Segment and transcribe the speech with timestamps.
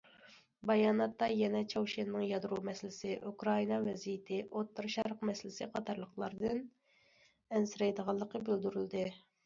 [0.69, 9.11] باياناتتا يەنە چاۋشيەننىڭ يادرو مەسىلىسى، ئۇكرائىنا ۋەزىيىتى، ئوتتۇرا شەرق مەسىلىسى قاتارلىقلاردىن ئەنسىرەيدىغانلىقى بىلدۈرۈلدى.